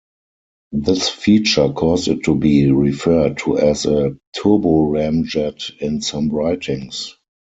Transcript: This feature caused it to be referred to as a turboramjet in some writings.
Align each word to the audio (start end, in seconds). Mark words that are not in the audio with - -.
This 0.71 1.09
feature 1.09 1.69
caused 1.73 2.07
it 2.07 2.23
to 2.23 2.33
be 2.33 2.71
referred 2.71 3.37
to 3.41 3.59
as 3.59 3.85
a 3.85 4.17
turboramjet 4.35 5.79
in 5.79 6.01
some 6.01 6.29
writings. 6.29 7.15